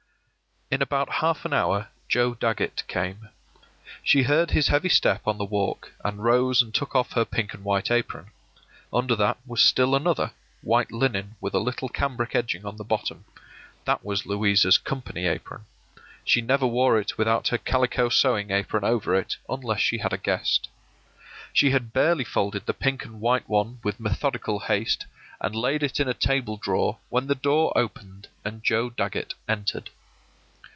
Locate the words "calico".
17.57-18.07